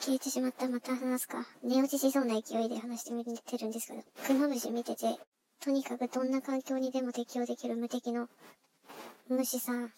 [0.00, 1.46] 消えてしまったまた話すか。
[1.62, 5.18] 寝落ちしそうな勢いで話してみてるんですけど、クマムシ見てて、
[5.62, 8.28] とにかくどんな環境にでも適応できる無敵の
[9.28, 9.92] 虫さん。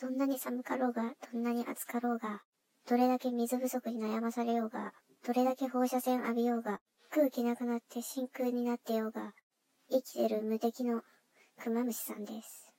[0.00, 2.42] どんなに寒かろうが、どんなに暑かろうが、
[2.86, 4.92] どれだけ水不足に悩まされようが、
[5.26, 6.80] どれだけ放射線浴びようが、
[7.10, 9.32] 空気なくなって真空になってようが、
[9.90, 11.00] 生きてる無敵の
[11.58, 12.70] クマムシさんです。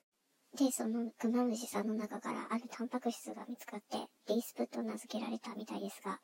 [0.56, 3.98] で、そのクマムシさんの中からあるタンパク質が見つかって、
[4.28, 6.20] リースプと名付けられたみたいですが、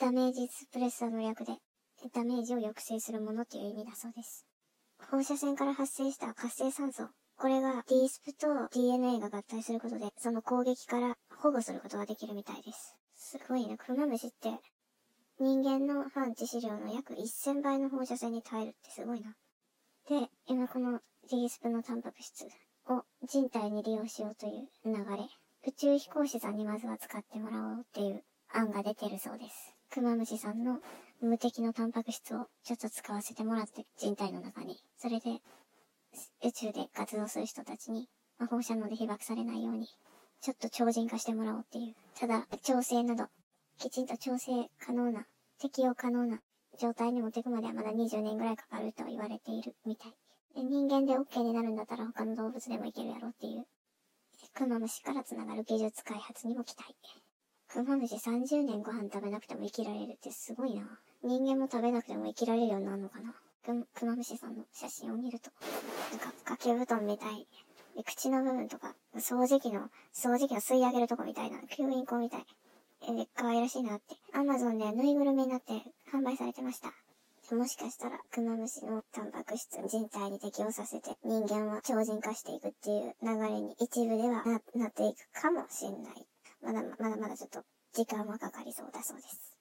[0.00, 1.52] ダメージスプレッサーの略で、
[2.12, 4.44] ダメージを抑制するものっていう意味だそうです。
[5.10, 7.08] 放射線から発生した活性酸素。
[7.36, 12.96] これが D スプと DNA が合体することで、その攻撃から保護することができるみたいです。
[13.14, 13.76] すごいね。
[13.76, 14.50] クマムシって、
[15.38, 19.34] 人間の反致死量の約1000倍の放射線に耐えるってすごいな。
[20.08, 21.00] で、今この
[21.30, 22.46] D スプのタンパク質
[22.88, 25.28] を人体に利用しようという流れ。
[25.66, 28.22] 宇宙飛行士さんにまずは使ってもらおうっていう
[28.52, 29.74] 案が出てるそうです。
[29.94, 30.80] クマムシさんの
[31.22, 34.76] 無敵のタンパク質をちょっと使わせてもらって人体の中に。
[34.98, 35.40] それで
[36.44, 39.86] 宇宙で活動する人たちに、ま、放射能で被爆されないように、
[40.40, 41.94] ちょっと超人化してもらおうっていう。
[42.18, 43.26] ただ、調整など、
[43.78, 45.26] きちんと調整可能な、
[45.60, 46.40] 適用可能な
[46.80, 50.10] 状態に持っていくまではまだ20年ぐらいかかると言われているみたい。
[50.56, 53.64] で人間で OK になるんだったら他の動物でもいけるやろうっていう。
[54.54, 56.96] クマムシから繋がる技術開発にも期待。
[57.74, 60.82] クマムシ30年ご飯食べなくても生きられるってすごいな。
[61.24, 63.34] 人間も食べなくても生きられるようになるのかな。
[63.66, 65.50] ククマムシさんの写真を見ると、
[66.12, 67.48] なんか掛け布団みたい。
[67.96, 72.46] で口の部分とか、掃除機の、掃除機の吸い上げるとこみたいな、吸引口みたい。
[73.08, 74.14] え、可愛らしいなって。
[74.32, 75.72] アマゾンでぬいぐるみになって
[76.12, 76.92] 販売されてました。
[77.56, 86.26] もしかしたら、クマムシのタンパク質人体に適応させて、人間は超人化していくっていう流れに一部ではななっていくかもしれない。
[86.64, 87.60] まだまだまだちょっと
[87.92, 89.56] 時間はかかりそうだそうです。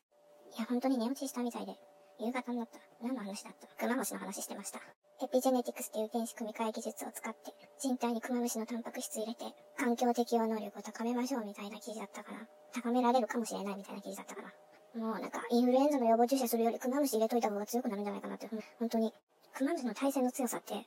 [0.58, 1.74] いや、本当に寝落ちしたみたいで。
[2.20, 2.80] 夕方になった。
[3.02, 4.80] 何の話だったクマムシの話してました。
[5.24, 9.46] エピジェネティクスっていう電子組み換え技術を使って、人体にクマムシのタンパク質入れて、
[9.78, 14.54] 環境適応能力を高めましょうみたいな記事だったから、高められるかもしれないみたいな記事だったから、
[15.00, 18.48] もうなんか、インフルエンザの予防注射するよりクマムシ入れといた方が強くなるんじゃないかなって、
[18.80, 19.12] 本当に。
[19.54, 20.86] クマムシの耐性の強さって、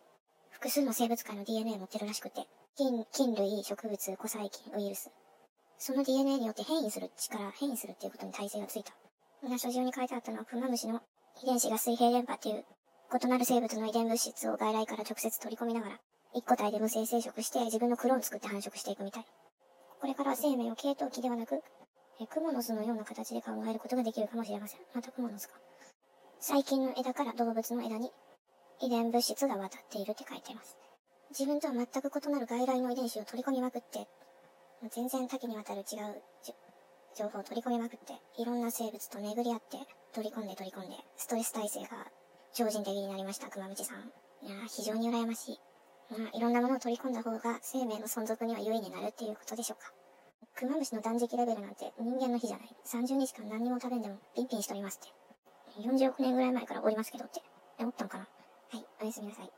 [0.50, 2.46] 複数の生物界の DNA 持ってるらしくて、
[2.76, 5.10] 菌、菌類、植物、古細菌、ウイルス。
[5.78, 8.92] その DNA によって変異する力、変異するっていうことに耐性がついた。
[9.58, 11.00] 書状に書いてあったのは、クマムシの
[11.42, 12.64] 遺伝子が水平電波っていう
[13.22, 16.00] 異なる生物の遺伝物質を外来から直接取り込みながら、
[16.34, 19.24] 一個体で無性生殖して自分のクローン作って繁殖していくみたい。
[20.00, 21.62] これから生命を系統期ではなく、
[22.20, 24.80] えクモの巣のような形で考えることができるかもしれません。
[24.94, 25.54] またクモの巣か。
[26.40, 28.10] 細菌の枝から動物の枝に
[28.80, 30.76] 遺伝物質が渡っているって書いています。
[31.30, 34.06] 自分とは全く異なる外来の遺伝子を取り込みまくって、
[34.90, 36.22] 全然多岐にわたる違う
[37.16, 39.78] 情報を取り込みまくって、いろんな生物と巡り合って、
[40.12, 42.06] 取り込んで取り込んで、ストレス耐性が
[42.52, 44.12] 超人的になりました、熊淵さん。
[44.46, 45.60] いや非常に羨ましい。
[46.10, 49.92] まあ、いろんなものを取り込んだ方が生命の存続には優位になるっていうことでしょうか。
[50.54, 52.76] クマムシの断食レベルなんて人間の日じゃない。
[52.86, 55.88] 30日間何にも食べんでもピンピンしとりますって。
[55.88, 57.40] 40億年ぐらい前からおりますけどって。
[57.78, 58.28] え、おったんかな
[58.70, 59.56] はい、おやすみなさい。